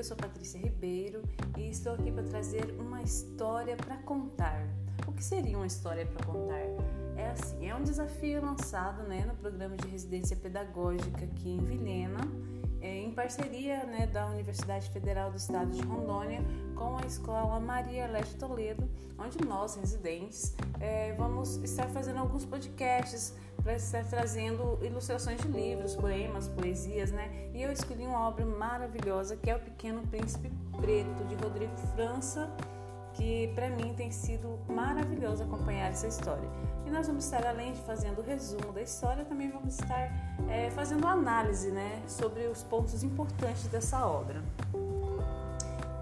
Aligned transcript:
Eu 0.00 0.04
sou 0.04 0.16
Patrícia 0.16 0.58
Ribeiro 0.58 1.22
e 1.58 1.68
estou 1.68 1.92
aqui 1.92 2.10
para 2.10 2.22
trazer 2.22 2.74
uma 2.78 3.02
história 3.02 3.76
para 3.76 3.98
contar. 3.98 4.66
O 5.06 5.12
que 5.12 5.22
seria 5.22 5.58
uma 5.58 5.66
história 5.66 6.06
para 6.06 6.24
contar? 6.24 6.62
É 7.18 7.26
assim, 7.30 7.68
é 7.68 7.74
um 7.74 7.82
desafio 7.82 8.42
lançado 8.42 9.02
né, 9.02 9.26
no 9.26 9.34
programa 9.34 9.76
de 9.76 9.86
residência 9.88 10.34
pedagógica 10.34 11.26
aqui 11.26 11.50
em 11.50 11.58
Vilhena, 11.58 12.20
é, 12.80 13.02
em 13.02 13.12
parceria 13.12 13.84
né, 13.84 14.06
da 14.06 14.26
Universidade 14.28 14.88
Federal 14.88 15.30
do 15.30 15.36
Estado 15.36 15.70
de 15.70 15.82
Rondônia 15.82 16.42
com 16.74 16.96
a 16.96 17.04
Escola 17.04 17.60
Maria 17.60 18.06
Leste 18.06 18.36
Toledo, 18.36 18.88
onde 19.18 19.44
nós, 19.44 19.76
residentes, 19.76 20.56
é, 20.80 21.12
vamos 21.12 21.56
estar 21.56 21.90
fazendo 21.90 22.20
alguns 22.20 22.46
podcasts 22.46 23.34
para 23.62 23.74
estar 23.74 24.04
trazendo 24.04 24.78
ilustrações 24.82 25.40
de 25.40 25.48
livros, 25.48 25.94
poemas, 25.94 26.48
poesias, 26.48 27.10
né? 27.12 27.50
E 27.54 27.62
eu 27.62 27.70
escolhi 27.70 28.06
uma 28.06 28.28
obra 28.28 28.44
maravilhosa 28.44 29.36
que 29.36 29.50
é 29.50 29.56
O 29.56 29.60
Pequeno 29.60 30.06
Príncipe 30.06 30.50
Preto, 30.80 31.24
de 31.24 31.34
Rodrigo 31.34 31.76
França, 31.94 32.50
que 33.14 33.48
para 33.54 33.68
mim 33.68 33.92
tem 33.94 34.10
sido 34.10 34.58
maravilhoso 34.68 35.42
acompanhar 35.42 35.90
essa 35.90 36.06
história. 36.06 36.48
E 36.86 36.90
nós 36.90 37.06
vamos 37.06 37.24
estar, 37.24 37.46
além 37.46 37.72
de 37.72 37.80
fazendo 37.82 38.20
o 38.20 38.22
resumo 38.22 38.72
da 38.72 38.82
história, 38.82 39.24
também 39.24 39.50
vamos 39.50 39.74
estar 39.78 40.10
é, 40.48 40.70
fazendo 40.70 41.06
análise 41.06 41.70
né, 41.70 42.02
sobre 42.06 42.46
os 42.46 42.62
pontos 42.62 43.02
importantes 43.02 43.66
dessa 43.68 44.06
obra. 44.06 44.42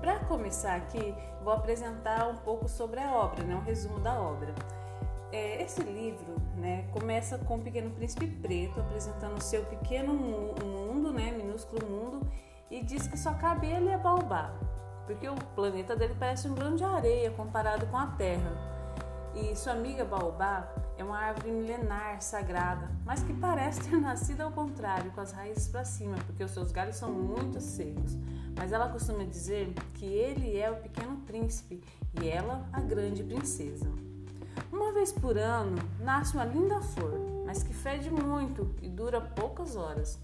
Para 0.01 0.21
começar 0.21 0.77
aqui, 0.77 1.15
vou 1.43 1.53
apresentar 1.53 2.29
um 2.29 2.37
pouco 2.37 2.69
sobre 2.69 3.01
a 3.01 3.13
obra, 3.13 3.43
né, 3.45 3.55
um 3.57 3.63
resumo 3.63 3.99
da 4.01 4.19
obra. 4.21 4.55
É, 5.31 5.63
esse 5.63 5.83
livro 5.83 6.41
né, 6.57 6.89
começa 6.91 7.37
com 7.37 7.57
o 7.57 7.63
Pequeno 7.63 7.91
Príncipe 7.91 8.27
Preto 8.27 8.81
apresentando 8.81 9.37
o 9.37 9.43
seu 9.43 9.63
pequeno 9.65 10.15
mundo, 10.15 11.13
né, 11.13 11.33
minúsculo 11.33 11.87
mundo, 11.87 12.27
e 12.71 12.83
diz 12.83 13.07
que 13.07 13.19
só 13.19 13.35
cabe 13.35 13.67
ele 13.67 13.91
é 13.91 13.99
Baobá, 13.99 14.55
porque 15.07 15.29
o 15.29 15.35
planeta 15.55 15.95
dele 15.95 16.17
parece 16.19 16.49
um 16.49 16.55
grão 16.55 16.75
de 16.75 16.85
areia 16.85 17.31
comparado 17.31 17.87
com 17.87 17.97
a 17.97 18.07
Terra. 18.07 18.69
E 19.35 19.55
sua 19.55 19.75
amiga 19.75 20.05
Baobá 20.05 20.67
é 20.97 21.05
uma 21.05 21.19
árvore 21.19 21.53
milenar, 21.53 22.21
sagrada, 22.23 22.91
mas 23.05 23.23
que 23.23 23.35
parece 23.35 23.83
ter 23.83 23.97
nascido 24.01 24.41
ao 24.41 24.51
contrário, 24.51 25.11
com 25.13 25.21
as 25.21 25.33
raízes 25.33 25.69
para 25.69 25.85
cima, 25.85 26.17
porque 26.27 26.43
os 26.43 26.51
seus 26.51 26.73
galhos 26.73 26.97
são 26.97 27.13
muito 27.13 27.61
secos. 27.61 28.17
Mas 28.57 28.73
ela 28.73 28.89
costuma 28.89 29.25
dizer 29.25 29.73
que 29.95 30.07
ele 30.07 30.59
é 30.59 30.71
o 30.71 30.77
pequeno 30.77 31.19
príncipe 31.19 31.83
e 32.21 32.29
ela 32.29 32.67
a 32.73 32.81
grande 32.81 33.23
princesa. 33.23 34.08
Uma 34.71 34.93
vez 34.93 35.11
por 35.11 35.39
ano 35.39 35.77
nasce 36.01 36.35
uma 36.35 36.45
linda 36.45 36.81
flor, 36.81 37.19
mas 37.47 37.63
que 37.63 37.73
fede 37.73 38.11
muito 38.11 38.75
e 38.83 38.89
dura 38.89 39.21
poucas 39.21 39.77
horas. 39.77 40.19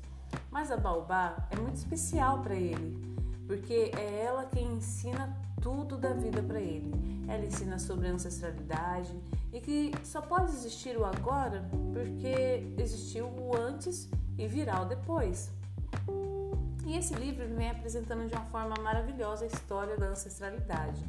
Mas 0.51 0.71
a 0.71 0.77
baobá 0.77 1.49
é 1.51 1.57
muito 1.57 1.77
especial 1.77 2.41
para 2.43 2.55
ele, 2.55 3.17
porque 3.47 3.91
é 3.97 4.25
ela 4.25 4.45
quem 4.45 4.67
ensina 4.75 5.35
tudo 5.63 5.97
da 5.97 6.13
vida 6.13 6.43
para 6.43 6.61
ele. 6.61 6.93
Ela 7.27 7.47
ensina 7.47 7.79
sobre 7.79 8.09
ancestralidade 8.09 9.19
e 9.51 9.61
que 9.61 9.93
só 10.05 10.21
pode 10.21 10.53
existir 10.53 10.97
o 10.99 11.07
agora 11.07 11.65
porque 11.95 12.71
existiu 12.77 13.27
o 13.27 13.57
antes 13.57 14.09
e 14.37 14.47
virá 14.47 14.83
o 14.83 14.85
depois. 14.85 15.51
E 16.85 16.99
esse 16.99 17.15
livro 17.15 17.49
vem 17.49 17.71
apresentando 17.71 18.29
de 18.29 18.35
uma 18.35 18.45
forma 18.45 18.75
maravilhosa 18.83 19.45
a 19.45 19.47
história 19.47 19.97
da 19.97 20.09
ancestralidade. 20.09 21.03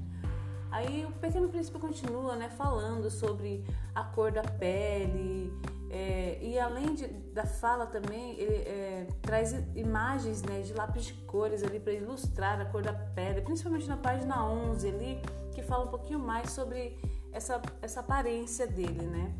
Aí 0.76 1.06
o 1.06 1.12
Pequeno 1.14 1.48
Príncipe 1.48 1.80
continua 1.80 2.36
né, 2.36 2.50
falando 2.50 3.10
sobre 3.10 3.64
a 3.94 4.04
cor 4.04 4.30
da 4.30 4.44
pele, 4.44 5.50
é, 5.90 6.38
e 6.42 6.60
além 6.60 6.94
de, 6.94 7.08
da 7.08 7.46
fala 7.46 7.86
também, 7.86 8.38
ele 8.38 8.56
é, 8.56 9.08
traz 9.22 9.54
imagens 9.74 10.44
né, 10.44 10.64
de 10.64 10.74
lápis 10.74 11.06
de 11.06 11.14
cores 11.14 11.64
ali 11.64 11.80
para 11.80 11.94
ilustrar 11.94 12.60
a 12.60 12.66
cor 12.66 12.82
da 12.82 12.92
pele, 12.92 13.40
principalmente 13.40 13.88
na 13.88 13.96
página 13.96 14.46
11 14.46 14.90
ali, 14.90 15.22
que 15.54 15.64
fala 15.64 15.86
um 15.86 15.88
pouquinho 15.88 16.20
mais 16.20 16.50
sobre 16.50 17.00
essa, 17.32 17.62
essa 17.82 18.02
aparência 18.02 18.68
dele, 18.68 19.06
né? 19.06 19.34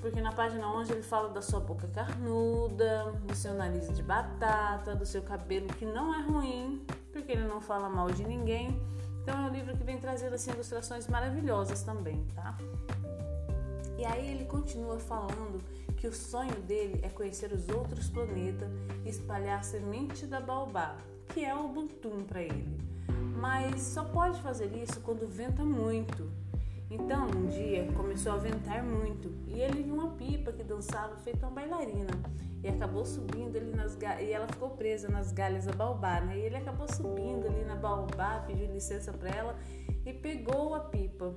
Porque 0.00 0.22
na 0.22 0.32
página 0.32 0.66
11 0.72 0.90
ele 0.90 1.02
fala 1.02 1.28
da 1.28 1.42
sua 1.42 1.60
boca 1.60 1.86
carnuda, 1.88 3.12
do 3.26 3.34
seu 3.34 3.52
nariz 3.52 3.94
de 3.94 4.02
batata, 4.02 4.94
do 4.94 5.04
seu 5.04 5.20
cabelo 5.20 5.66
que 5.66 5.84
não 5.84 6.14
é 6.14 6.22
ruim, 6.22 6.82
porque 7.12 7.32
ele 7.32 7.46
não 7.46 7.60
fala 7.60 7.90
mal 7.90 8.10
de 8.10 8.26
ninguém 8.26 8.80
então 9.22 9.46
é 9.46 9.50
um 9.50 9.52
livro 9.52 9.76
que 9.76 9.84
vem 9.84 9.98
trazendo 9.98 10.34
assim, 10.34 10.50
ilustrações 10.50 11.06
maravilhosas 11.08 11.82
também, 11.82 12.24
tá? 12.34 12.56
E 13.98 14.04
aí 14.04 14.30
ele 14.30 14.44
continua 14.46 14.98
falando 14.98 15.62
que 15.96 16.06
o 16.06 16.12
sonho 16.12 16.54
dele 16.62 17.00
é 17.02 17.10
conhecer 17.10 17.52
os 17.52 17.68
outros 17.68 18.08
planetas 18.08 18.70
e 19.04 19.10
espalhar 19.10 19.62
semente 19.62 20.26
da 20.26 20.40
baobá, 20.40 20.96
que 21.28 21.44
é 21.44 21.54
o 21.54 21.66
Ubuntu 21.66 22.24
para 22.26 22.42
ele. 22.42 22.78
Mas 23.36 23.82
só 23.82 24.04
pode 24.04 24.40
fazer 24.40 24.74
isso 24.74 25.00
quando 25.00 25.26
venta 25.26 25.62
muito. 25.62 26.30
Então, 26.90 27.28
um 27.28 27.46
dia 27.46 27.86
começou 27.92 28.32
a 28.32 28.36
ventar 28.36 28.82
muito 28.82 29.32
e 29.46 29.60
ele 29.60 29.80
viu 29.84 29.94
uma 29.94 30.08
pipa 30.16 30.50
que 30.50 30.64
dançava 30.64 31.14
feita 31.18 31.46
uma 31.46 31.52
bailarina 31.52 32.10
e 32.64 32.68
acabou 32.68 33.04
subindo 33.06 33.56
ali 33.56 33.70
nas 33.70 33.96
e 34.20 34.32
ela 34.32 34.48
ficou 34.48 34.70
presa 34.70 35.08
nas 35.08 35.30
galhas 35.30 35.66
da 35.66 35.72
baobá, 35.72 36.20
né? 36.20 36.36
E 36.36 36.40
ele 36.40 36.56
acabou 36.56 36.88
subindo 36.92 37.46
ali 37.46 37.64
na 37.64 37.76
baobá, 37.76 38.40
pediu 38.44 38.66
licença 38.66 39.12
para 39.12 39.30
ela 39.30 39.56
e 40.04 40.12
pegou 40.12 40.74
a 40.74 40.80
pipa. 40.80 41.32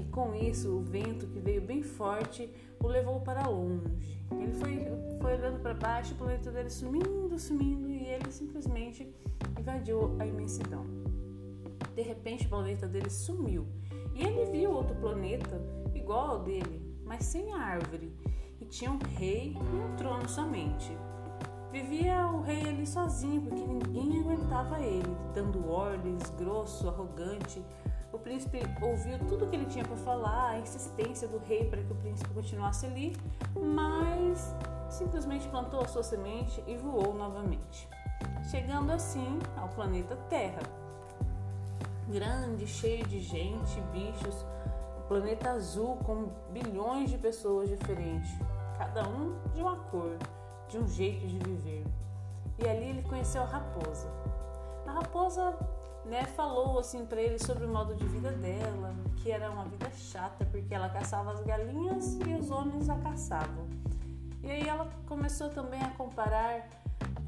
E 0.00 0.04
com 0.04 0.36
isso, 0.36 0.70
o 0.70 0.80
vento 0.80 1.26
que 1.26 1.40
veio 1.40 1.60
bem 1.60 1.82
forte 1.82 2.48
o 2.80 2.86
levou 2.86 3.20
para 3.22 3.48
longe. 3.48 3.84
Ele 4.30 4.52
foi, 4.52 4.86
foi 5.20 5.34
olhando 5.34 5.60
para 5.60 5.74
baixo, 5.74 6.14
o 6.14 6.16
planeta 6.16 6.52
dele 6.52 6.70
sumindo, 6.70 7.36
sumindo 7.40 7.90
e 7.90 8.06
ele 8.06 8.30
simplesmente 8.30 9.12
invadiu 9.58 10.16
a 10.20 10.26
imensidão. 10.26 10.86
De 11.92 12.02
repente, 12.02 12.46
o 12.46 12.48
planeta 12.48 12.86
dele 12.86 13.10
sumiu 13.10 13.66
e 14.14 14.22
ele 14.22 14.50
viu 14.50 14.72
outro 14.72 14.94
planeta 14.96 15.60
igual 15.94 16.30
ao 16.30 16.38
dele, 16.40 16.82
mas 17.04 17.24
sem 17.24 17.52
árvore 17.52 18.12
tinha 18.72 18.90
um 18.90 18.98
rei 19.18 19.54
e 19.54 19.76
um 19.76 19.94
trono 19.96 20.26
somente. 20.26 20.96
Vivia 21.70 22.26
o 22.26 22.40
rei 22.40 22.62
ali 22.68 22.86
sozinho, 22.86 23.42
porque 23.42 23.60
ninguém 23.60 24.20
aguentava 24.20 24.80
ele, 24.80 25.14
dando 25.34 25.70
ordens, 25.70 26.30
grosso, 26.38 26.88
arrogante. 26.88 27.62
O 28.10 28.18
príncipe 28.18 28.60
ouviu 28.80 29.18
tudo 29.28 29.46
que 29.46 29.56
ele 29.56 29.66
tinha 29.66 29.84
para 29.84 29.96
falar, 29.98 30.50
a 30.50 30.58
insistência 30.58 31.28
do 31.28 31.38
rei 31.38 31.68
para 31.68 31.82
que 31.82 31.92
o 31.92 31.96
príncipe 31.96 32.32
continuasse 32.32 32.86
ali, 32.86 33.14
mas 33.54 34.54
simplesmente 34.88 35.46
plantou 35.48 35.80
a 35.80 35.88
sua 35.88 36.02
semente 36.02 36.62
e 36.66 36.74
voou 36.76 37.14
novamente, 37.14 37.88
chegando 38.50 38.90
assim 38.90 39.38
ao 39.56 39.68
planeta 39.68 40.16
Terra. 40.28 40.81
Grande, 42.12 42.66
cheio 42.66 43.06
de 43.06 43.20
gente, 43.20 43.80
bichos, 43.90 44.44
planeta 45.08 45.50
azul 45.50 45.96
com 46.04 46.28
bilhões 46.52 47.10
de 47.10 47.16
pessoas 47.16 47.70
diferentes 47.70 48.30
cada 48.76 49.08
um 49.08 49.34
de 49.54 49.62
uma 49.62 49.76
cor, 49.76 50.18
de 50.68 50.76
um 50.76 50.86
jeito 50.88 51.26
de 51.26 51.38
viver. 51.38 51.84
E 52.58 52.68
ali 52.68 52.90
ele 52.90 53.02
conheceu 53.02 53.42
a 53.42 53.46
raposa. 53.46 54.08
A 54.86 54.92
raposa 54.92 55.56
né, 56.04 56.24
falou 56.24 56.78
assim 56.78 57.06
para 57.06 57.22
ele 57.22 57.38
sobre 57.38 57.64
o 57.64 57.68
modo 57.68 57.94
de 57.94 58.04
vida 58.06 58.30
dela, 58.32 58.94
que 59.16 59.30
era 59.30 59.50
uma 59.50 59.64
vida 59.64 59.90
chata 59.92 60.44
porque 60.44 60.74
ela 60.74 60.88
caçava 60.88 61.32
as 61.32 61.40
galinhas 61.40 62.18
e 62.26 62.34
os 62.34 62.50
homens 62.50 62.90
a 62.90 62.96
caçavam. 62.96 63.66
E 64.42 64.50
aí 64.50 64.68
ela 64.68 64.90
começou 65.06 65.48
também 65.48 65.80
a 65.80 65.90
comparar 65.90 66.68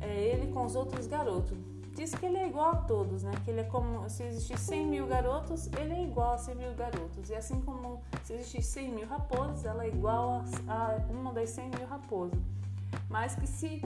é, 0.00 0.12
ele 0.12 0.52
com 0.52 0.64
os 0.64 0.74
outros 0.74 1.06
garotos, 1.06 1.56
diz 1.94 2.14
que 2.14 2.26
ele 2.26 2.38
é 2.38 2.48
igual 2.48 2.70
a 2.70 2.76
todos, 2.76 3.22
né? 3.22 3.32
Que 3.44 3.50
ele 3.50 3.60
é 3.60 3.64
como 3.64 4.08
se 4.10 4.24
existir 4.24 4.58
100 4.58 4.86
mil 4.86 5.06
garotos, 5.06 5.68
ele 5.78 5.94
é 5.94 6.02
igual 6.02 6.34
a 6.34 6.38
100 6.38 6.54
mil 6.56 6.74
garotos. 6.74 7.30
E 7.30 7.34
assim 7.34 7.60
como 7.60 8.02
se 8.24 8.34
existir 8.34 8.62
100 8.62 8.88
mil 8.90 9.06
raposas, 9.06 9.64
ela 9.64 9.84
é 9.84 9.88
igual 9.88 10.42
a, 10.68 10.96
uma 11.10 11.32
das 11.32 11.50
100 11.50 11.70
mil 11.70 11.86
raposas. 11.86 12.38
Mas 13.08 13.34
que 13.34 13.46
se, 13.46 13.80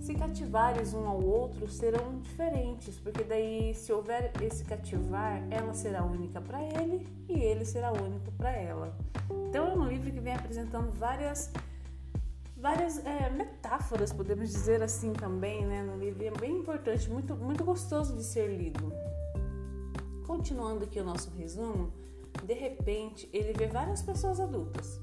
se 0.00 0.14
cativares 0.14 0.94
um 0.94 1.06
ao 1.06 1.22
outro 1.22 1.68
serão 1.68 2.18
diferentes, 2.20 2.98
porque 2.98 3.22
daí 3.22 3.74
se 3.74 3.92
houver 3.92 4.32
esse 4.42 4.64
cativar, 4.64 5.42
ela 5.50 5.74
será 5.74 6.04
única 6.04 6.40
para 6.40 6.62
ele 6.62 7.06
e 7.28 7.38
ele 7.38 7.64
será 7.64 7.92
único 7.92 8.30
para 8.32 8.50
ela. 8.50 8.96
Então 9.48 9.68
é 9.68 9.74
um 9.74 9.86
livro 9.86 10.10
que 10.10 10.20
vem 10.20 10.34
apresentando 10.34 10.90
várias 10.92 11.50
várias 12.56 13.04
é, 13.04 13.28
metáforas, 13.28 14.12
podemos 14.12 14.50
dizer 14.50 14.82
assim 14.82 15.12
também, 15.12 15.66
né, 15.66 15.82
no 15.82 15.96
livro. 15.96 16.24
é 16.24 16.30
bem 16.30 16.58
importante, 16.58 17.08
muito, 17.10 17.36
muito 17.36 17.62
gostoso 17.64 18.16
de 18.16 18.24
ser 18.24 18.48
lido. 18.48 18.92
Continuando 20.26 20.84
aqui 20.84 20.98
o 20.98 21.04
nosso 21.04 21.30
resumo, 21.30 21.92
de 22.42 22.54
repente 22.54 23.28
ele 23.32 23.52
vê 23.52 23.66
várias 23.66 24.02
pessoas 24.02 24.40
adultas, 24.40 25.00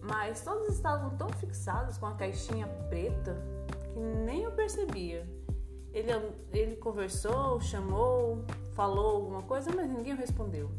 mas 0.00 0.42
todos 0.42 0.68
estavam 0.68 1.16
tão 1.16 1.28
fixados 1.28 1.98
com 1.98 2.06
a 2.06 2.14
caixinha 2.14 2.66
preta 2.88 3.36
que 3.92 3.98
nem 3.98 4.46
o 4.46 4.52
percebia. 4.52 5.28
Ele, 5.92 6.10
ele 6.52 6.76
conversou, 6.76 7.60
chamou, 7.60 8.44
falou 8.74 9.16
alguma 9.16 9.42
coisa, 9.42 9.72
mas 9.74 9.90
ninguém 9.90 10.14
respondeu. 10.14 10.70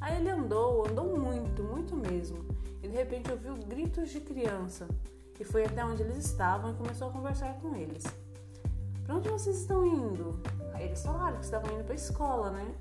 Aí 0.00 0.18
ele 0.18 0.28
andou, 0.28 0.86
andou 0.86 1.16
muito, 1.16 1.62
muito 1.62 1.96
mesmo, 1.96 2.44
e 2.82 2.88
de 2.88 2.94
repente 2.96 3.30
ouviu 3.30 3.54
gritos 3.54 4.10
de 4.10 4.20
criança 4.20 4.88
e 5.38 5.44
foi 5.44 5.64
até 5.64 5.84
onde 5.84 6.02
eles 6.02 6.18
estavam 6.18 6.70
e 6.70 6.74
começou 6.74 7.08
a 7.08 7.12
conversar 7.12 7.54
com 7.60 7.74
eles. 7.74 8.04
Para 9.04 9.16
onde 9.16 9.28
vocês 9.28 9.60
estão 9.60 9.86
indo? 9.86 10.40
Aí 10.72 10.84
eles 10.84 11.02
falaram 11.02 11.36
que 11.38 11.44
estavam 11.44 11.72
indo 11.74 11.84
para 11.84 11.92
a 11.92 11.96
escola, 11.96 12.50
né? 12.50 12.74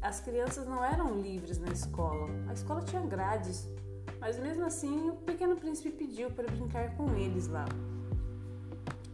As 0.00 0.20
crianças 0.20 0.66
não 0.66 0.84
eram 0.84 1.18
livres 1.20 1.58
na 1.58 1.68
escola. 1.68 2.28
A 2.48 2.52
escola 2.52 2.82
tinha 2.82 3.02
grades. 3.02 3.68
Mas 4.20 4.38
mesmo 4.38 4.64
assim, 4.64 5.10
o 5.10 5.14
pequeno 5.14 5.56
príncipe 5.56 5.90
pediu 5.90 6.30
para 6.30 6.48
brincar 6.48 6.96
com 6.96 7.14
eles 7.14 7.46
lá. 7.48 7.64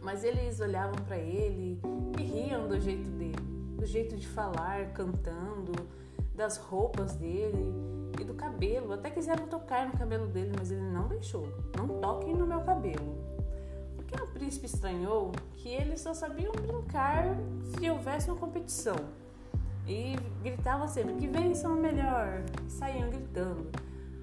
Mas 0.01 0.23
eles 0.23 0.59
olhavam 0.59 0.95
para 1.05 1.17
ele 1.17 1.79
e 2.19 2.23
riam 2.23 2.67
do 2.67 2.79
jeito 2.79 3.09
dele, 3.11 3.35
do 3.77 3.85
jeito 3.85 4.15
de 4.15 4.27
falar, 4.27 4.91
cantando, 4.93 5.73
das 6.35 6.57
roupas 6.57 7.15
dele 7.15 7.94
do 8.25 8.33
cabelo. 8.33 8.93
Até 8.93 9.09
quiseram 9.09 9.47
tocar 9.47 9.87
no 9.87 9.97
cabelo 9.97 10.27
dele, 10.27 10.51
mas 10.57 10.71
ele 10.71 10.81
não 10.81 11.07
deixou. 11.07 11.47
Não 11.77 11.87
toquem 11.99 12.35
no 12.35 12.45
meu 12.45 12.61
cabelo. 12.61 13.15
O 13.93 14.03
pequeno 14.03 14.27
príncipe 14.27 14.65
estranhou 14.65 15.31
que 15.53 15.69
eles 15.69 16.01
só 16.01 16.13
sabiam 16.13 16.51
brincar 16.51 17.37
se 17.63 17.89
houvesse 17.89 18.29
uma 18.29 18.37
competição. 18.37 18.95
E 19.87 20.15
gritavam 20.41 20.87
sempre 20.87 21.13
que 21.15 21.27
vençam 21.27 21.73
o 21.73 21.79
melhor. 21.79 22.43
E 22.67 22.71
saíam 22.71 23.09
gritando. 23.09 23.69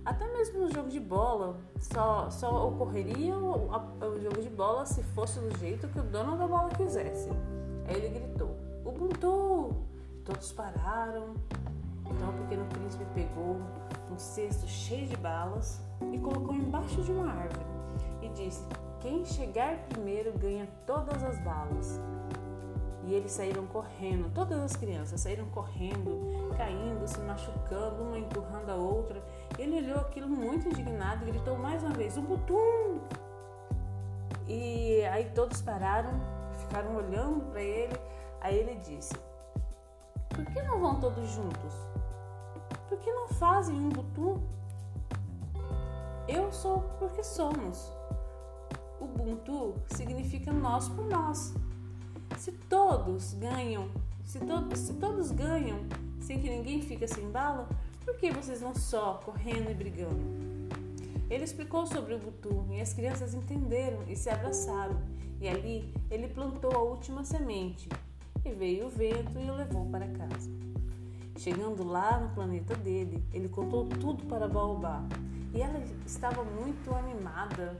Até 0.04 0.26
mesmo 0.32 0.62
no 0.62 0.72
jogo 0.72 0.88
de 0.88 0.98
bola, 0.98 1.56
só, 1.78 2.28
só 2.28 2.68
ocorreria 2.68 3.36
o, 3.36 3.70
o, 3.70 4.20
jogo 4.20 4.42
de 4.42 4.50
bola 4.50 4.84
se 4.84 5.00
fosse 5.00 5.38
do 5.38 5.56
jeito 5.58 5.86
que 5.86 6.00
o 6.00 6.02
dono 6.02 6.36
da 6.36 6.46
bola 6.46 6.70
quisesse. 6.70 7.28
Aí 7.86 7.96
ele 7.96 8.08
gritou: 8.08 8.56
Ubuntu! 8.84 9.76
Todos 10.24 10.52
pararam. 10.52 11.34
Então 12.06 12.30
o 12.30 12.32
pequeno 12.32 12.64
príncipe 12.66 13.04
pegou 13.14 13.60
um 14.10 14.18
cesto 14.18 14.66
cheio 14.66 15.06
de 15.06 15.16
balas 15.16 15.80
e 16.12 16.18
colocou 16.18 16.54
embaixo 16.54 17.02
de 17.02 17.12
uma 17.12 17.32
árvore 17.32 17.64
e 18.22 18.28
disse: 18.30 18.64
Quem 19.00 19.24
chegar 19.24 19.76
primeiro 19.88 20.36
ganha 20.38 20.68
todas 20.86 21.22
as 21.22 21.38
balas. 21.40 22.00
E 23.04 23.14
eles 23.14 23.32
saíram 23.32 23.66
correndo, 23.66 24.32
todas 24.32 24.60
as 24.60 24.76
crianças 24.76 25.20
saíram 25.20 25.46
correndo, 25.46 26.54
caindo, 26.56 27.04
se 27.08 27.18
machucando, 27.20 28.04
uma 28.04 28.16
empurrando 28.16 28.70
a 28.70 28.76
outra. 28.76 29.20
Ele 29.58 29.78
olhou 29.78 29.98
aquilo 29.98 30.28
muito 30.28 30.68
indignado 30.68 31.24
e 31.24 31.32
gritou 31.32 31.58
mais 31.58 31.82
uma 31.82 31.92
vez: 31.92 32.16
Ubuntu! 32.16 33.00
E 34.46 35.02
aí 35.06 35.30
todos 35.34 35.60
pararam, 35.62 36.12
ficaram 36.60 36.94
olhando 36.94 37.44
para 37.50 37.60
ele. 37.60 37.96
Aí 38.40 38.56
ele 38.56 38.76
disse: 38.76 39.14
Por 40.34 40.44
que 40.46 40.62
não 40.62 40.80
vão 40.80 40.98
todos 40.98 41.30
juntos? 41.30 41.74
Por 42.88 42.98
que 42.98 43.12
não 43.12 43.28
fazem 43.28 43.74
um 43.74 43.88
Ubuntu? 43.88 44.40
Eu 46.26 46.50
sou 46.52 46.80
porque 46.98 47.22
somos. 47.22 47.92
Ubuntu 49.00 49.74
significa 49.88 50.52
nós 50.52 50.88
por 50.88 51.04
nós. 51.04 51.54
Se 52.38 52.52
todos 52.52 53.34
ganham, 53.34 53.90
se, 54.24 54.38
to 54.40 54.76
se 54.76 54.94
todos 54.94 55.30
ganham 55.30 55.78
sem 56.20 56.40
que 56.40 56.48
ninguém 56.48 56.80
fique 56.80 57.06
sem 57.06 57.30
bala, 57.30 57.68
por 58.04 58.16
que 58.16 58.30
vocês 58.30 58.60
vão 58.60 58.74
só 58.74 59.20
correndo 59.24 59.70
e 59.70 59.74
brigando? 59.74 60.42
Ele 61.28 61.44
explicou 61.44 61.86
sobre 61.86 62.14
o 62.14 62.18
Butu 62.18 62.66
e 62.70 62.80
as 62.80 62.92
crianças 62.92 63.34
entenderam 63.34 64.02
e 64.06 64.16
se 64.16 64.28
abraçaram. 64.28 65.00
E 65.40 65.48
ali 65.48 65.92
ele 66.10 66.28
plantou 66.28 66.72
a 66.72 66.82
última 66.82 67.24
semente. 67.24 67.88
E 68.44 68.50
veio 68.52 68.86
o 68.86 68.90
vento 68.90 69.38
e 69.38 69.50
o 69.50 69.54
levou 69.54 69.86
para 69.86 70.06
casa. 70.08 70.50
Chegando 71.38 71.84
lá 71.84 72.18
no 72.18 72.28
planeta 72.30 72.74
dele, 72.74 73.24
ele 73.32 73.48
contou 73.48 73.86
tudo 73.86 74.24
para 74.26 74.48
Baobá. 74.48 75.02
E 75.54 75.60
ela 75.60 75.82
estava 76.06 76.42
muito 76.44 76.94
animada 76.94 77.76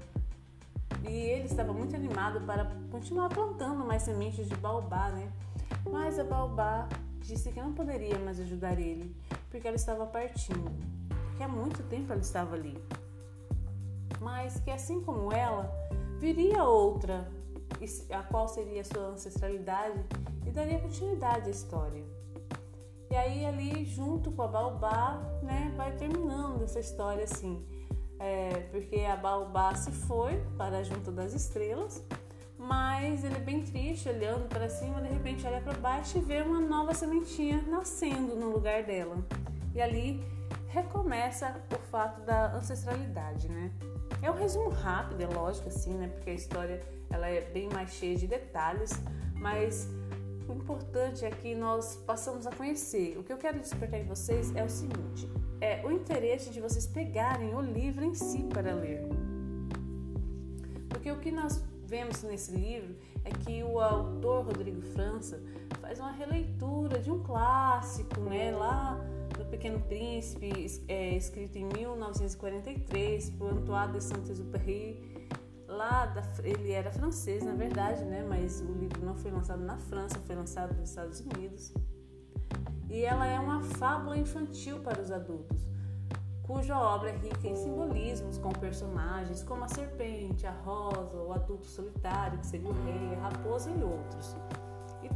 e 1.08 1.10
ele 1.10 1.46
estava 1.46 1.72
muito 1.72 1.96
animado 1.96 2.40
para 2.42 2.70
continuar 2.90 3.28
plantando 3.28 3.84
mais 3.84 4.02
sementes 4.02 4.48
de 4.48 4.54
baobá, 4.56 5.10
né? 5.10 5.32
Mas 5.90 6.18
a 6.18 6.24
baobá 6.24 6.88
disse 7.20 7.50
que 7.50 7.60
não 7.60 7.72
poderia 7.72 8.18
mais 8.18 8.38
ajudar 8.40 8.78
ele, 8.78 9.14
porque 9.50 9.66
ela 9.66 9.76
estava 9.76 10.06
partindo, 10.06 10.70
que 11.36 11.42
há 11.42 11.48
muito 11.48 11.82
tempo 11.84 12.12
ela 12.12 12.20
estava 12.20 12.54
ali. 12.54 12.76
Mas 14.20 14.60
que 14.60 14.70
assim 14.70 15.00
como 15.00 15.32
ela, 15.32 15.72
viria 16.18 16.62
outra, 16.62 17.28
a 18.10 18.22
qual 18.22 18.48
seria 18.48 18.80
a 18.80 18.84
sua 18.84 19.08
ancestralidade 19.08 20.04
e 20.46 20.50
daria 20.50 20.78
continuidade 20.78 21.48
à 21.48 21.50
história. 21.50 22.04
E 23.10 23.14
aí 23.14 23.44
ali 23.44 23.84
junto 23.84 24.30
com 24.32 24.42
a 24.42 24.48
baobá, 24.48 25.20
né, 25.42 25.72
vai 25.76 25.92
terminando 25.96 26.62
essa 26.62 26.80
história 26.80 27.24
assim 27.24 27.64
é, 28.22 28.68
porque 28.70 29.00
a 29.00 29.16
Baobá 29.16 29.74
se 29.74 29.90
foi 29.90 30.40
para 30.56 30.84
junto 30.84 31.10
das 31.10 31.34
estrelas, 31.34 32.04
mas 32.56 33.24
ele 33.24 33.34
é 33.34 33.40
bem 33.40 33.62
triste, 33.62 34.08
olhando 34.08 34.48
para 34.48 34.68
cima, 34.68 35.02
de 35.02 35.08
repente 35.08 35.44
olha 35.44 35.60
para 35.60 35.72
baixo 35.74 36.18
e 36.18 36.20
vê 36.20 36.40
uma 36.40 36.60
nova 36.60 36.94
sementinha 36.94 37.60
nascendo 37.66 38.36
no 38.36 38.50
lugar 38.50 38.84
dela. 38.84 39.16
E 39.74 39.82
ali 39.82 40.22
recomeça 40.68 41.60
o 41.74 41.78
fato 41.90 42.20
da 42.20 42.54
ancestralidade, 42.54 43.48
né? 43.48 43.72
É 44.22 44.30
um 44.30 44.34
resumo 44.34 44.70
rápido, 44.70 45.20
é 45.20 45.26
lógico 45.26 45.68
assim, 45.68 45.94
né? 45.94 46.06
Porque 46.06 46.30
a 46.30 46.34
história 46.34 46.80
ela 47.10 47.28
é 47.28 47.40
bem 47.40 47.68
mais 47.68 47.90
cheia 47.90 48.16
de 48.16 48.28
detalhes, 48.28 48.92
mas 49.34 49.88
o 50.48 50.52
importante 50.52 51.24
é 51.24 51.30
que 51.30 51.56
nós 51.56 51.96
passamos 52.06 52.46
a 52.46 52.52
conhecer. 52.52 53.18
O 53.18 53.24
que 53.24 53.32
eu 53.32 53.36
quero 53.36 53.58
despertar 53.58 53.98
em 53.98 54.04
vocês 54.04 54.54
é 54.54 54.62
o 54.62 54.68
seguinte: 54.68 55.28
é 55.60 55.84
o 55.84 55.90
interesse 55.90 56.50
de 56.50 56.60
vocês 56.60 56.86
pegarem 56.86 57.52
o 57.52 57.60
livro 57.60 58.04
em 58.04 58.14
si 58.14 58.44
para 58.44 58.72
ler. 58.74 59.02
Porque 60.88 61.10
o 61.10 61.18
que 61.18 61.32
nós 61.32 61.60
vemos 61.84 62.22
nesse 62.22 62.52
livro 62.52 62.94
é 63.24 63.30
que 63.30 63.62
o 63.64 63.80
autor 63.80 64.46
Rodrigo 64.46 64.82
França 64.82 65.42
faz 65.80 65.98
uma 65.98 66.12
releitura 66.12 67.00
de 67.00 67.10
um 67.10 67.20
clássico, 67.24 68.20
né, 68.20 68.52
lá 68.52 69.04
Pequeno 69.52 69.80
Príncipe, 69.80 70.82
é, 70.88 71.14
escrito 71.14 71.58
em 71.58 71.66
1943 71.66 73.30
por 73.30 73.52
Antoine 73.52 73.92
de 73.92 74.02
Saint-Exupéry. 74.02 75.28
Lá 75.68 76.06
da, 76.06 76.22
ele 76.42 76.72
era 76.72 76.90
francês, 76.90 77.44
na 77.44 77.52
verdade, 77.52 78.02
né, 78.04 78.24
mas 78.26 78.62
o 78.62 78.72
livro 78.72 79.04
não 79.04 79.14
foi 79.14 79.30
lançado 79.30 79.62
na 79.62 79.76
França, 79.76 80.18
foi 80.20 80.34
lançado 80.34 80.74
nos 80.74 80.88
Estados 80.88 81.20
Unidos 81.20 81.72
e 82.90 83.04
ela 83.04 83.26
é 83.26 83.38
uma 83.38 83.62
fábula 83.62 84.18
infantil 84.18 84.80
para 84.80 85.00
os 85.00 85.10
adultos, 85.10 85.66
cuja 86.42 86.78
obra 86.78 87.10
é 87.10 87.16
rica 87.16 87.46
em 87.46 87.56
simbolismos 87.56 88.36
com 88.36 88.50
personagens 88.52 89.42
como 89.42 89.64
a 89.64 89.68
serpente, 89.68 90.46
a 90.46 90.52
rosa, 90.52 91.16
o 91.16 91.32
adulto 91.32 91.66
solitário, 91.66 92.38
que 92.38 92.46
seria 92.46 92.68
o 92.68 92.84
rei, 92.84 93.14
a 93.16 93.28
raposa 93.28 93.70
e 93.70 93.82
outros. 93.82 94.36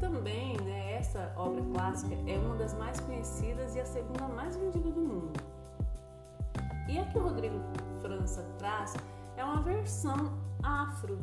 Também, 0.00 0.56
né, 0.60 0.94
essa 0.94 1.32
obra 1.36 1.62
clássica 1.72 2.14
é 2.26 2.38
uma 2.38 2.56
das 2.56 2.74
mais 2.74 3.00
conhecidas 3.00 3.74
e 3.74 3.80
a 3.80 3.86
segunda 3.86 4.28
mais 4.28 4.56
vendida 4.56 4.90
do 4.90 5.00
mundo. 5.00 5.40
E 6.88 6.98
a 6.98 7.04
que 7.06 7.18
o 7.18 7.22
Rodrigo 7.22 7.58
França 8.00 8.42
traz 8.58 8.94
é 9.36 9.44
uma 9.44 9.62
versão 9.62 10.32
afro 10.62 11.18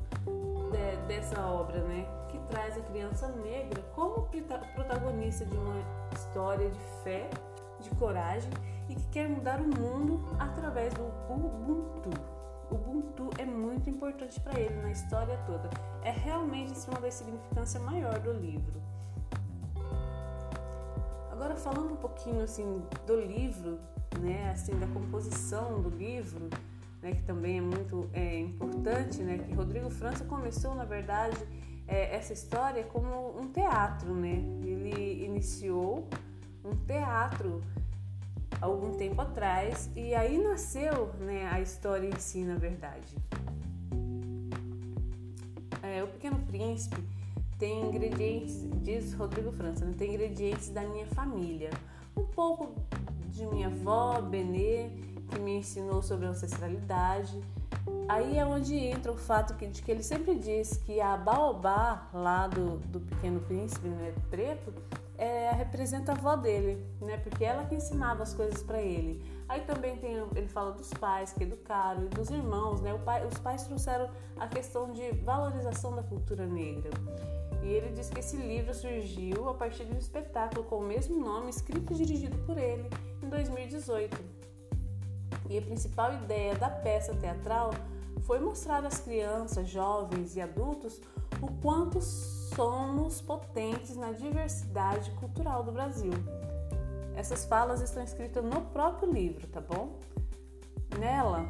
de, 0.72 1.08
dessa 1.08 1.40
obra, 1.46 1.82
né? 1.84 2.06
Que 2.30 2.40
traz 2.50 2.78
a 2.78 2.82
criança 2.82 3.28
negra 3.28 3.82
como 3.96 4.28
protagonista 4.76 5.46
de 5.46 5.56
uma 5.56 5.76
história 6.14 6.70
de 6.70 6.80
fé, 7.04 7.30
de 7.80 7.90
coragem 7.92 8.52
e 8.90 8.96
que 8.96 9.08
quer 9.10 9.30
mudar 9.30 9.60
o 9.62 9.68
mundo 9.68 10.20
através 10.40 10.94
do 10.94 11.04
Ubuntu. 11.30 12.33
Ubuntu 12.74 13.30
é 13.38 13.46
muito 13.46 13.90
importante 13.90 14.40
para 14.40 14.60
ele 14.60 14.82
na 14.82 14.92
história 14.92 15.38
toda. 15.46 15.70
É 16.02 16.12
realmente 16.12 16.74
uma 16.90 17.00
da 17.00 17.12
significância 17.12 17.80
maior 17.80 18.20
do 18.20 18.34
livro. 18.34 18.82
Agora 21.32 21.56
falando 21.56 21.94
um 21.94 21.98
pouquinho 21.98 22.42
assim 22.42 22.82
do 23.06 23.20
livro, 23.20 23.80
né, 24.20 24.50
assim 24.52 24.78
da 24.80 24.88
composição 24.88 25.82
do 25.82 25.90
livro, 25.90 26.50
né, 27.02 27.14
que 27.14 27.24
também 27.24 27.58
é 27.58 27.62
muito 27.62 28.10
é, 28.14 28.40
importante, 28.40 29.22
né, 29.22 29.38
que 29.38 29.54
Rodrigo 29.54 29.90
França 29.90 30.24
começou, 30.26 30.74
na 30.74 30.86
verdade, 30.86 31.38
é, 31.88 32.16
essa 32.16 32.34
história 32.34 32.84
como 32.86 33.38
um 33.40 33.52
teatro, 33.52 34.14
né? 34.14 34.42
Ele 34.64 35.26
iniciou 35.26 36.08
um 36.64 36.76
teatro 36.86 37.62
algum 38.64 38.94
tempo 38.94 39.22
atrás 39.22 39.90
e 39.96 40.16
aí 40.16 40.38
nasceu, 40.38 41.12
né, 41.20 41.50
a 41.52 41.60
história 41.60 42.08
em 42.08 42.18
si, 42.18 42.44
na 42.44 42.56
verdade. 42.56 43.16
É, 45.82 46.02
o 46.02 46.08
Pequeno 46.08 46.40
Príncipe 46.48 47.04
tem 47.60 47.90
ingredientes, 47.90 48.66
diz 48.82 49.14
Rodrigo 49.14 49.52
França, 49.52 49.86
né, 49.86 49.94
tem 49.98 50.12
ingredientes 50.12 50.70
da 50.70 50.82
minha 50.82 51.06
família, 51.08 51.72
um 52.16 52.24
pouco 52.24 52.74
de 53.28 53.46
minha 53.48 53.68
avó, 53.68 54.22
Benê, 54.22 54.90
que 55.30 55.40
me 55.40 55.58
ensinou 55.58 56.02
sobre 56.02 56.26
ancestralidade. 56.26 57.38
Aí 58.08 58.38
é 58.38 58.46
onde 58.46 58.76
entra 58.76 59.12
o 59.12 59.18
fato 59.18 59.56
que, 59.56 59.68
de 59.68 59.82
que 59.82 59.92
ele 59.92 60.04
sempre 60.04 60.36
diz 60.36 60.78
que 60.78 61.02
a 61.02 61.18
baobá 61.18 62.08
lá 62.14 62.48
do, 62.48 62.78
do 62.78 63.02
Pequeno 63.02 63.42
Príncipe, 63.42 63.90
né, 63.90 64.14
preto, 64.30 64.74
é, 65.24 65.52
representa 65.54 66.12
a 66.12 66.16
avó 66.16 66.36
dele, 66.36 66.86
né, 67.00 67.16
porque 67.18 67.46
ela 67.46 67.64
que 67.64 67.76
ensinava 67.76 68.24
as 68.24 68.34
coisas 68.34 68.62
para 68.62 68.82
ele. 68.82 69.24
Aí 69.48 69.62
também 69.62 69.96
tem, 69.96 70.18
ele 70.36 70.50
fala 70.50 70.74
dos 70.74 70.94
pais 70.94 71.32
que 71.32 71.44
educaram 71.44 72.04
e 72.04 72.10
dos 72.10 72.30
irmãos, 72.30 72.82
né? 72.82 72.94
Pai, 73.06 73.26
os 73.26 73.38
pais 73.40 73.64
trouxeram 73.64 74.10
a 74.38 74.48
questão 74.48 74.92
de 74.92 75.12
valorização 75.24 75.96
da 75.96 76.04
cultura 76.04 76.46
negra. 76.46 76.90
E 77.62 77.68
ele 77.68 77.94
diz 77.94 78.10
que 78.10 78.20
esse 78.20 78.36
livro 78.36 78.74
surgiu 78.74 79.48
a 79.48 79.54
partir 79.54 79.86
de 79.86 79.94
um 79.94 79.98
espetáculo 79.98 80.66
com 80.66 80.80
o 80.80 80.84
mesmo 80.84 81.18
nome, 81.18 81.50
escrito 81.50 81.94
e 81.94 81.96
dirigido 81.96 82.38
por 82.40 82.58
ele 82.58 82.90
em 83.22 83.30
2018. 83.30 84.18
E 85.50 85.58
a 85.58 85.62
principal 85.62 86.14
ideia 86.16 86.56
da 86.56 86.70
peça 86.70 87.14
teatral 87.16 87.72
foi 88.24 88.40
mostrar 88.40 88.86
às 88.86 89.00
crianças, 89.00 89.70
jovens 89.70 90.36
e 90.36 90.42
adultos 90.42 91.00
o 91.44 91.52
quanto 91.62 92.00
somos 92.02 93.22
potentes 93.22 93.96
na 93.96 94.12
diversidade 94.12 95.12
cultural 95.12 95.64
do 95.64 95.72
Brasil. 95.72 96.14
Essas 97.16 97.46
falas 97.46 97.82
estão 97.82 98.04
escritas 98.04 98.44
no 98.44 98.62
próprio 98.62 99.12
livro, 99.12 99.48
tá 99.48 99.62
bom? 99.62 100.00
Nela, 101.00 101.46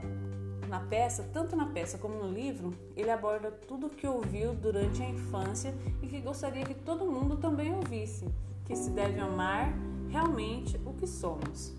na 0.68 0.80
peça, 0.80 1.30
tanto 1.32 1.56
na 1.56 1.68
peça 1.68 1.98
como 1.98 2.16
no 2.16 2.32
livro, 2.32 2.74
ele 2.96 3.12
aborda 3.12 3.52
tudo 3.52 3.88
o 3.88 3.90
que 3.90 4.08
ouviu 4.08 4.54
durante 4.54 5.02
a 5.02 5.10
infância 5.10 5.74
e 6.02 6.08
que 6.08 6.20
gostaria 6.20 6.66
que 6.66 6.74
todo 6.74 7.06
mundo 7.06 7.38
também 7.38 7.74
ouvisse, 7.74 8.28
que 8.66 8.76
se 8.76 8.90
deve 8.90 9.20
amar 9.20 9.74
realmente 10.10 10.80
o 10.86 10.94
que 10.94 11.06
somos. 11.06 11.74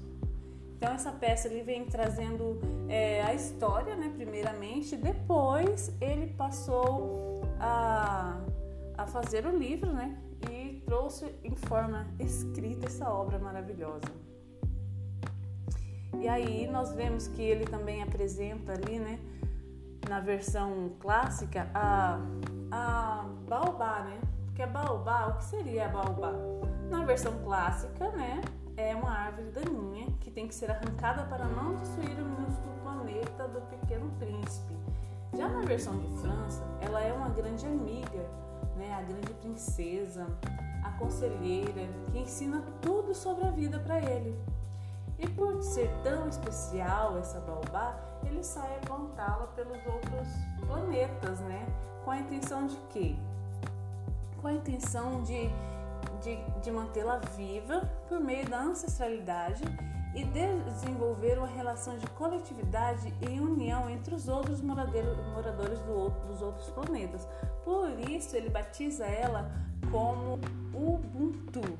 Então 0.76 0.92
essa 0.92 1.12
peça 1.12 1.48
ele 1.48 1.62
vem 1.62 1.84
trazendo 1.84 2.60
é, 2.88 3.22
a 3.22 3.34
história, 3.34 3.96
né, 3.96 4.12
primeiramente, 4.14 4.96
depois 4.96 5.92
ele 6.00 6.28
passou 6.34 7.33
a, 7.64 8.36
a 8.98 9.06
fazer 9.06 9.46
o 9.46 9.56
livro, 9.56 9.90
né, 9.90 10.18
e 10.50 10.82
trouxe 10.84 11.34
em 11.42 11.56
forma 11.56 12.06
escrita 12.18 12.86
essa 12.86 13.08
obra 13.08 13.38
maravilhosa. 13.38 14.12
E 16.20 16.28
aí 16.28 16.66
nós 16.66 16.92
vemos 16.92 17.26
que 17.26 17.42
ele 17.42 17.64
também 17.64 18.02
apresenta 18.02 18.72
ali, 18.72 18.98
né, 18.98 19.18
na 20.08 20.20
versão 20.20 20.92
clássica, 21.00 21.68
a, 21.74 22.20
a 22.70 23.24
baobá, 23.48 24.00
né? 24.00 24.20
Porque 24.44 24.62
a 24.62 24.66
baobá, 24.66 25.28
o 25.28 25.38
que 25.38 25.44
seria 25.44 25.86
a 25.86 25.88
baobá? 25.88 26.32
Na 26.90 27.04
versão 27.04 27.32
clássica, 27.42 28.10
né, 28.10 28.42
é 28.76 28.94
uma 28.94 29.10
árvore 29.10 29.50
daninha 29.50 30.06
que 30.20 30.30
tem 30.30 30.46
que 30.46 30.54
ser 30.54 30.70
arrancada 30.70 31.24
para 31.24 31.46
não 31.46 31.74
destruir 31.74 32.20
o 32.20 32.24
minúsculo 32.24 32.74
planeta 32.82 33.48
do 33.48 33.60
pequeno 33.62 34.10
príncipe. 34.18 34.74
Já 35.36 35.48
na 35.48 35.62
versão 35.62 35.98
de 35.98 36.06
França, 36.20 36.62
ela 36.80 37.00
é 37.00 37.12
uma 37.12 37.28
grande 37.28 37.66
amiga, 37.66 38.24
né, 38.76 38.94
a 38.94 39.02
grande 39.02 39.32
princesa, 39.34 40.26
a 40.84 40.90
conselheira, 40.92 41.88
que 42.12 42.18
ensina 42.18 42.62
tudo 42.80 43.12
sobre 43.14 43.44
a 43.44 43.50
vida 43.50 43.80
para 43.80 43.98
ele. 43.98 44.38
E 45.18 45.28
por 45.28 45.60
ser 45.62 45.90
tão 46.02 46.28
especial 46.28 47.18
essa 47.18 47.40
baobá, 47.40 47.98
ele 48.24 48.44
sai 48.44 48.76
a 48.76 48.86
plantá-la 48.86 49.46
pelos 49.48 49.78
outros 49.86 50.28
planetas, 50.66 51.40
né? 51.40 51.66
Com 52.04 52.10
a 52.12 52.18
intenção 52.18 52.66
de 52.66 52.76
quê? 52.90 53.16
Com 54.40 54.48
a 54.48 54.52
intenção 54.52 55.22
de, 55.22 55.48
de, 56.20 56.36
de 56.60 56.70
mantê-la 56.70 57.18
viva 57.36 57.90
por 58.08 58.20
meio 58.20 58.48
da 58.48 58.60
ancestralidade 58.60 59.64
e 60.14 60.24
desenvolver 60.24 61.38
uma 61.38 61.46
relação 61.46 61.98
de 61.98 62.06
coletividade 62.08 63.12
e 63.28 63.40
união 63.40 63.90
entre 63.90 64.14
os 64.14 64.28
outros 64.28 64.60
moradores 64.60 65.80
do, 65.80 66.10
dos 66.28 66.40
outros 66.40 66.70
planetas. 66.70 67.26
Por 67.64 67.90
isso, 68.08 68.36
ele 68.36 68.48
batiza 68.48 69.04
ela 69.04 69.50
como 69.90 70.38
Ubuntu, 70.72 71.78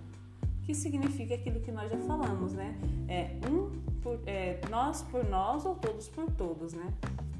que 0.65 0.75
significa 0.75 1.35
aquilo 1.35 1.61
que 1.61 1.71
nós 1.71 1.91
já 1.91 1.99
falamos, 1.99 2.53
né? 2.53 2.77
É 3.09 3.39
um 3.49 3.71
por, 4.03 4.21
é, 4.27 4.61
nós 4.69 5.03
por 5.03 5.25
nós 5.25 5.65
ou 5.65 5.77
todos 5.77 6.09
por 6.09 6.31
todos, 6.33 6.73
né? 6.73 6.93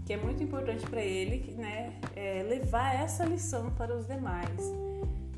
Que 0.07 0.13
é 0.13 0.17
muito 0.17 0.43
importante 0.43 0.87
para 0.87 1.01
ele, 1.01 1.55
né? 1.55 1.99
É, 2.15 2.43
levar 2.43 2.95
essa 2.95 3.25
lição 3.25 3.71
para 3.73 3.97
os 3.97 4.07
demais. 4.07 4.73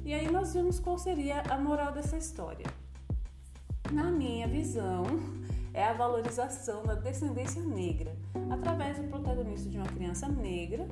E 0.05 0.13
aí 0.13 0.31
nós 0.31 0.53
vimos 0.55 0.79
qual 0.79 0.99
seria 0.99 1.43
a 1.49 1.59
moral 1.59 1.93
dessa 1.93 2.17
história. 2.17 2.67
Na 3.93 4.11
minha 4.11 4.47
visão, 4.49 5.05
é 5.76 5.85
a 5.85 5.92
valorização 5.92 6.83
da 6.85 6.95
descendência 6.95 7.62
negra 7.62 8.16
através 8.50 8.97
do 8.97 9.04
protagonista 9.09 9.68
de 9.68 9.76
uma 9.76 9.87
criança 9.87 10.26
negra 10.26 10.88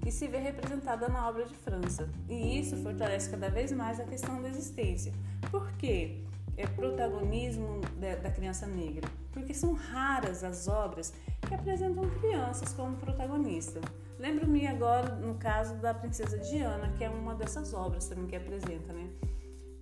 que 0.00 0.12
se 0.12 0.28
vê 0.28 0.38
representada 0.38 1.08
na 1.08 1.28
obra 1.28 1.44
de 1.44 1.54
França. 1.56 2.08
E 2.28 2.60
isso 2.60 2.76
fortalece 2.76 3.28
cada 3.28 3.50
vez 3.50 3.72
mais 3.72 3.98
a 3.98 4.04
questão 4.04 4.40
da 4.40 4.48
existência. 4.48 5.12
Por 5.50 5.68
quê? 5.72 6.22
É 6.56 6.64
protagonismo 6.64 7.80
da 7.98 8.30
criança 8.30 8.68
negra, 8.68 9.10
porque 9.32 9.52
são 9.52 9.72
raras 9.72 10.44
as 10.44 10.68
obras 10.68 11.12
que 11.48 11.52
apresentam 11.52 12.08
crianças 12.20 12.72
como 12.72 12.96
protagonista. 12.96 13.80
Lembro-me 14.16 14.64
agora 14.68 15.16
no 15.16 15.34
caso 15.34 15.74
da 15.76 15.92
Princesa 15.92 16.38
Diana, 16.38 16.92
que 16.96 17.02
é 17.02 17.10
uma 17.10 17.34
dessas 17.34 17.74
obras 17.74 18.06
também 18.06 18.26
que 18.28 18.36
apresenta, 18.36 18.92
né? 18.92 19.10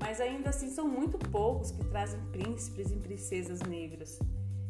Mas 0.02 0.20
ainda 0.20 0.50
assim 0.50 0.68
são 0.68 0.86
muito 0.86 1.16
poucos 1.30 1.70
que 1.70 1.84
trazem 1.84 2.20
príncipes 2.32 2.90
e 2.90 2.96
princesas 2.96 3.60
negras. 3.60 4.18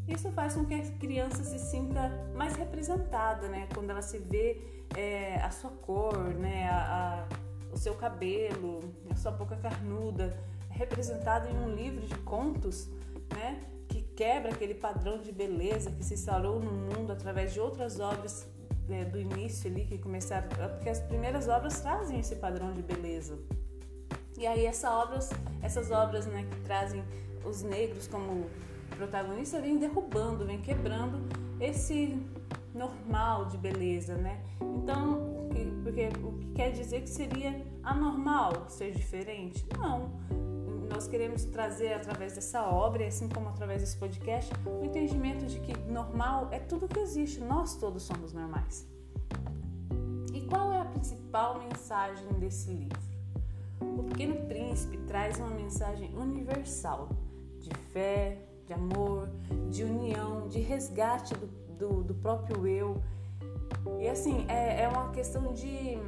Isso 0.07 0.31
faz 0.33 0.55
com 0.55 0.65
que 0.65 0.75
a 0.75 0.83
criança 0.99 1.43
se 1.43 1.59
sinta 1.59 2.11
mais 2.35 2.55
representada, 2.55 3.49
né? 3.49 3.67
Quando 3.73 3.91
ela 3.91 4.03
se 4.03 4.19
vê 4.19 4.61
é, 4.97 5.37
a 5.37 5.51
sua 5.51 5.71
cor, 5.71 6.19
né? 6.35 6.69
A, 6.69 7.27
a, 7.31 7.73
o 7.73 7.79
seu 7.79 7.95
cabelo, 7.95 8.81
a 9.11 9.17
sua 9.17 9.33
boca 9.33 9.57
carnuda, 9.57 10.37
representado 10.69 11.49
em 11.49 11.57
um 11.57 11.75
livro 11.75 12.07
de 12.07 12.17
contos, 12.19 12.89
né? 13.35 13.62
Que 13.89 14.03
quebra 14.03 14.53
aquele 14.53 14.75
padrão 14.75 15.19
de 15.19 15.33
beleza 15.33 15.91
que 15.91 16.05
se 16.05 16.15
instaurou 16.15 16.61
no 16.61 16.73
mundo 16.73 17.12
através 17.12 17.55
de 17.55 17.61
outras 17.61 18.01
obras 18.01 18.47
né, 18.89 19.05
do 19.05 19.19
início 19.19 19.71
ali 19.71 19.85
que 19.85 19.99
começaram, 19.99 20.49
porque 20.49 20.89
as 20.89 21.01
primeiras 21.01 21.49
obras 21.49 21.81
trazem 21.81 22.19
esse 22.21 22.37
padrão 22.37 22.73
de 22.73 22.83
beleza. 22.83 23.39
E 24.43 24.47
aí 24.49 24.67
essa 24.67 24.91
obras, 24.91 25.31
essas 25.63 25.93
obras, 25.93 26.27
né, 26.27 26.45
que 26.51 26.61
trazem 26.63 27.05
os 27.45 27.63
negros 27.63 28.09
como 28.09 28.51
protagonista 28.97 29.61
vem 29.61 29.79
derrubando, 29.79 30.45
vem 30.45 30.61
quebrando 30.61 31.21
esse 31.61 32.21
normal 32.75 33.45
de 33.45 33.57
beleza, 33.57 34.17
né? 34.17 34.43
Então, 34.61 35.47
porque 35.85 36.09
o 36.25 36.33
que 36.33 36.47
quer 36.55 36.73
dizer 36.73 37.03
que 37.03 37.09
seria 37.09 37.65
anormal 37.85 38.69
ser 38.69 38.91
diferente? 38.91 39.65
Não. 39.79 40.11
Nós 40.93 41.07
queremos 41.07 41.45
trazer 41.45 41.93
através 41.93 42.35
dessa 42.35 42.65
obra, 42.65 43.07
assim 43.07 43.29
como 43.29 43.49
através 43.49 43.81
desse 43.81 43.97
podcast, 43.97 44.53
o 44.67 44.85
entendimento 44.85 45.47
de 45.47 45.61
que 45.61 45.79
normal 45.89 46.49
é 46.51 46.59
tudo 46.59 46.89
que 46.89 46.99
existe, 46.99 47.39
nós 47.39 47.77
todos 47.77 48.03
somos 48.03 48.33
normais. 48.33 48.89
E 50.35 50.41
qual 50.41 50.73
é 50.73 50.81
a 50.81 50.85
principal 50.85 51.61
mensagem 51.61 52.27
desse 52.41 52.73
livro? 52.73 53.12
Pequeno 54.12 54.37
Príncipe 54.47 54.99
traz 55.07 55.38
uma 55.38 55.49
mensagem 55.49 56.14
universal 56.14 57.09
de 57.59 57.71
fé, 57.92 58.37
de 58.66 58.75
amor, 58.75 59.31
de 59.71 59.85
união, 59.85 60.49
de 60.49 60.61
resgate 60.61 61.33
do, 61.35 61.47
do, 61.78 62.04
do 62.04 62.14
próprio 62.16 62.66
eu. 62.66 63.02
E 63.99 64.07
assim, 64.07 64.45
é, 64.49 64.83
é 64.83 64.88
uma 64.88 65.11
questão 65.12 65.54
de 65.54 65.99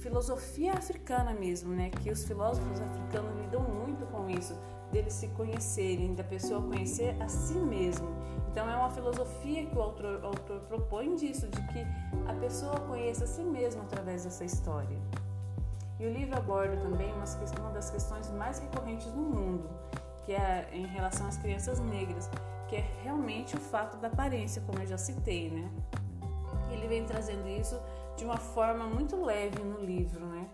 filosofia 0.00 0.72
africana 0.72 1.32
mesmo, 1.32 1.72
né? 1.72 1.90
Que 1.90 2.10
os 2.10 2.24
filósofos 2.24 2.80
africanos 2.80 3.30
lidam 3.40 3.62
muito 3.62 4.04
com 4.06 4.28
isso, 4.28 4.58
deles 4.90 5.12
se 5.12 5.28
conhecerem, 5.28 6.12
da 6.12 6.24
pessoa 6.24 6.60
conhecer 6.60 7.16
a 7.22 7.28
si 7.28 7.54
mesmo. 7.54 8.08
Então 8.50 8.68
é 8.68 8.76
uma 8.76 8.90
filosofia 8.90 9.64
que 9.64 9.76
o 9.76 9.80
autor, 9.80 10.20
o 10.24 10.26
autor 10.26 10.60
propõe 10.62 11.14
disso, 11.14 11.46
de 11.46 11.62
que 11.68 11.86
a 12.26 12.34
pessoa 12.34 12.80
conheça 12.80 13.22
a 13.22 13.28
si 13.28 13.44
mesma 13.44 13.84
através 13.84 14.24
dessa 14.24 14.44
história. 14.44 14.98
E 15.98 16.06
o 16.06 16.12
livro 16.12 16.36
aborda 16.36 16.76
também 16.76 17.12
uma, 17.12 17.70
das 17.70 17.90
questões 17.90 18.30
mais 18.32 18.58
recorrentes 18.58 19.06
no 19.06 19.22
mundo, 19.22 19.70
que 20.24 20.32
é 20.32 20.68
em 20.72 20.86
relação 20.86 21.26
às 21.26 21.36
crianças 21.36 21.78
negras, 21.78 22.28
que 22.68 22.76
é 22.76 22.84
realmente 23.02 23.54
o 23.56 23.60
fato 23.60 23.96
da 23.98 24.08
aparência, 24.08 24.62
como 24.66 24.80
eu 24.80 24.86
já 24.86 24.98
citei, 24.98 25.50
né? 25.50 25.70
Ele 26.70 26.88
vem 26.88 27.04
trazendo 27.04 27.46
isso 27.48 27.80
de 28.16 28.24
uma 28.24 28.36
forma 28.36 28.84
muito 28.86 29.22
leve 29.24 29.62
no 29.62 29.80
livro, 29.80 30.26
né? 30.26 30.48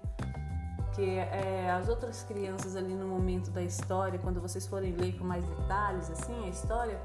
Que 0.95 1.19
é, 1.19 1.71
as 1.71 1.89
outras 1.89 2.23
crianças 2.25 2.77
ali 2.77 2.95
no 2.95 3.07
momento 3.07 3.51
da 3.51 3.63
história, 3.63 4.19
quando 4.19 4.41
vocês 4.41 4.67
forem 4.67 4.93
ler 4.93 5.17
com 5.17 5.25
mais 5.25 5.45
detalhes, 5.45 6.11
assim, 6.11 6.45
a 6.45 6.49
história, 6.49 7.01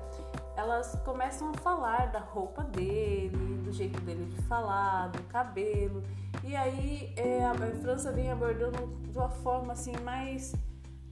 elas 0.56 0.98
começam 1.04 1.50
a 1.50 1.54
falar 1.56 2.12
da 2.12 2.20
roupa 2.20 2.64
dele, 2.64 3.62
do 3.64 3.72
jeito 3.72 4.00
dele 4.02 4.26
de 4.26 4.42
falar, 4.44 5.08
do 5.08 5.22
cabelo. 5.24 6.04
E 6.44 6.56
aí 6.56 7.14
é, 7.16 7.46
a 7.46 7.54
França 7.54 8.12
vem 8.12 8.32
abordando 8.32 8.88
de 9.10 9.18
uma 9.18 9.30
forma 9.30 9.74
assim 9.74 9.94
mais 10.04 10.54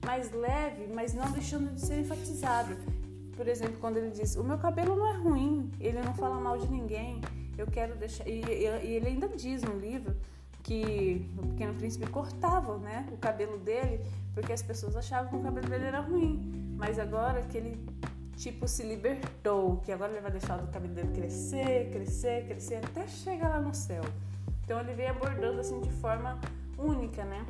mais 0.04 0.30
leve, 0.32 0.86
mas 0.94 1.14
não 1.14 1.30
deixando 1.32 1.74
de 1.74 1.80
ser 1.80 2.00
enfatizado. 2.00 2.76
Por 3.36 3.48
exemplo, 3.48 3.76
quando 3.80 3.96
ele 3.96 4.10
diz: 4.10 4.36
O 4.36 4.44
meu 4.44 4.58
cabelo 4.58 4.94
não 4.96 5.06
é 5.06 5.16
ruim, 5.16 5.70
ele 5.80 6.00
não 6.00 6.14
fala 6.14 6.38
mal 6.40 6.58
de 6.58 6.68
ninguém, 6.68 7.20
eu 7.56 7.66
quero 7.66 7.96
deixar. 7.96 8.26
E, 8.28 8.42
e 8.42 8.96
ele 8.96 9.08
ainda 9.08 9.28
diz 9.28 9.62
no 9.62 9.78
livro 9.78 10.14
que 10.62 11.30
o 11.38 11.46
Pequeno 11.48 11.74
Príncipe 11.74 12.06
cortava 12.06 12.78
né, 12.78 13.06
o 13.12 13.18
cabelo 13.18 13.58
dele 13.58 14.00
porque 14.34 14.52
as 14.52 14.62
pessoas 14.62 14.96
achavam 14.96 15.28
que 15.30 15.36
o 15.36 15.40
cabelo 15.40 15.68
dele 15.68 15.84
era 15.84 16.00
ruim. 16.00 16.74
Mas 16.76 16.98
agora 16.98 17.40
que 17.42 17.56
ele 17.56 17.86
tipo 18.36 18.66
se 18.66 18.82
libertou, 18.82 19.78
que 19.78 19.92
agora 19.92 20.12
ele 20.12 20.20
vai 20.20 20.30
deixar 20.30 20.62
o 20.62 20.66
cabelo 20.68 20.94
dele 20.94 21.12
crescer, 21.12 21.90
crescer, 21.90 22.46
crescer 22.46 22.76
até 22.76 23.06
chegar 23.06 23.48
lá 23.48 23.60
no 23.60 23.74
céu. 23.74 24.02
Então 24.64 24.80
ele 24.80 24.94
vem 24.94 25.08
abordando 25.08 25.60
assim 25.60 25.80
de 25.80 25.90
forma 25.90 26.40
única, 26.78 27.24
né? 27.24 27.44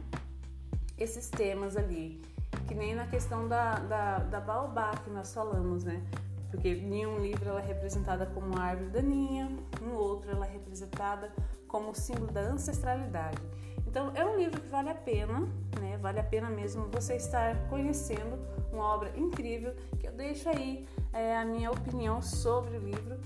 Esses 0.99 1.29
temas 1.29 1.77
ali, 1.77 2.21
que 2.67 2.75
nem 2.75 2.95
na 2.95 3.07
questão 3.07 3.49
da, 3.49 3.75
da, 3.81 4.19
da 4.19 4.41
baobá 4.41 4.93
que 4.97 5.11
nós 5.11 5.33
falamos, 5.33 5.85
né? 5.85 6.03
Porque 6.51 6.69
em 6.69 7.07
um 7.07 7.19
livro 7.19 7.49
ela 7.49 7.61
é 7.61 7.67
representada 7.67 8.27
como 8.27 8.57
a 8.57 8.63
árvore 8.63 8.91
daninha, 8.91 9.51
no 9.81 9.95
outro 9.95 10.31
ela 10.31 10.47
é 10.47 10.51
representada 10.53 11.33
como 11.75 11.93
símbolo 11.93 12.31
da 12.31 12.41
ancestralidade. 12.41 13.43
Então 13.85 14.13
é 14.15 14.25
um 14.25 14.37
livro 14.37 14.61
que 14.61 14.69
vale 14.69 14.91
a 14.91 14.95
pena, 14.95 15.41
né? 15.81 15.99
Vale 16.01 16.21
a 16.21 16.23
pena 16.23 16.49
mesmo 16.49 16.87
você 16.87 17.17
estar 17.17 17.69
conhecendo 17.69 18.39
uma 18.73 18.85
obra 18.95 19.13
incrível 19.17 19.75
que 19.99 20.07
eu 20.07 20.13
deixo 20.13 20.49
aí 20.49 20.87
é, 21.13 21.37
a 21.37 21.45
minha 21.45 21.73
opinião 21.73 22.23
sobre 22.23 22.77
o 22.77 22.81
livro 22.81 23.19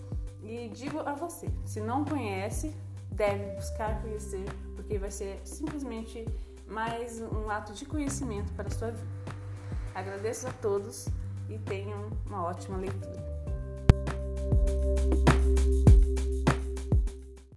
e 0.43 0.71
digo 0.71 1.01
a 1.01 1.13
você, 1.13 1.51
se 1.67 1.79
não 1.79 2.07
conhece, 2.07 2.75
deve 3.11 3.55
buscar 3.55 4.01
conhecer, 4.01 4.47
porque 4.75 4.97
vai 4.97 5.11
ser 5.11 5.39
simplesmente 5.45 6.27
mais 6.67 7.21
um 7.21 7.51
ato 7.51 7.75
de 7.75 7.85
conhecimento 7.85 8.51
para 8.55 8.69
a 8.69 8.71
sua 8.71 8.93
vida. 8.93 9.09
Agradeço 9.95 10.49
a 10.49 10.53
todos 10.53 11.07
e 11.51 11.59
tenham 11.59 12.09
uma 12.27 12.45
ótima 12.45 12.79
leitura. 12.79 13.29